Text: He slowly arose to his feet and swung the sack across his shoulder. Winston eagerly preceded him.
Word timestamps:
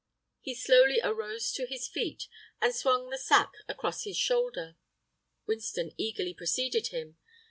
He 0.39 0.55
slowly 0.55 0.99
arose 1.03 1.51
to 1.51 1.67
his 1.67 1.87
feet 1.87 2.27
and 2.59 2.73
swung 2.73 3.11
the 3.11 3.19
sack 3.19 3.51
across 3.67 4.03
his 4.03 4.17
shoulder. 4.17 4.75
Winston 5.45 5.91
eagerly 5.95 6.33
preceded 6.33 6.87
him. 6.87 7.17